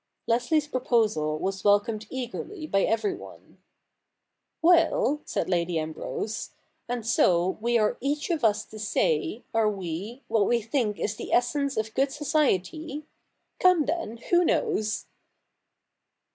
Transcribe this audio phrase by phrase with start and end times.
[0.25, 3.59] Leslie's proposal was welcomed eagerly by everyone.'
[4.63, 6.49] AVell,' said Lady Ambrose,'
[6.89, 11.17] and so we are each of us to say, are we, what wc think is
[11.17, 13.05] the essence of gcxjd society?
[13.59, 15.05] Come then, who knows